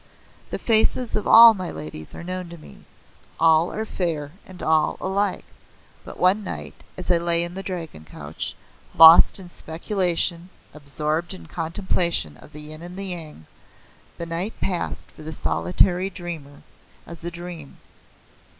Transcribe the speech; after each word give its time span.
The 0.49 0.57
faces 0.57 1.15
of 1.15 1.27
all 1.27 1.53
my 1.53 1.69
ladies 1.69 2.15
are 2.15 2.23
known 2.23 2.49
to 2.49 2.57
me. 2.57 2.85
All 3.39 3.71
are 3.71 3.85
fair 3.85 4.31
and 4.47 4.63
all 4.63 4.97
alike. 4.99 5.45
But 6.03 6.17
one 6.17 6.43
night, 6.43 6.73
as 6.97 7.11
I 7.11 7.17
lay 7.17 7.43
in 7.43 7.53
the 7.53 7.61
Dragon 7.61 8.03
Couch, 8.03 8.55
lost 8.97 9.37
in 9.39 9.47
speculation, 9.47 10.49
absorbed 10.73 11.35
in 11.35 11.45
contemplation 11.45 12.35
of 12.37 12.51
the 12.51 12.61
Yin 12.61 12.81
and 12.81 12.97
the 12.97 13.05
Yang, 13.05 13.45
the 14.17 14.25
night 14.25 14.55
passed 14.59 15.11
for 15.11 15.21
the 15.21 15.31
solitary 15.31 16.09
dreamer 16.09 16.63
as 17.05 17.23
a 17.23 17.29
dream. 17.29 17.77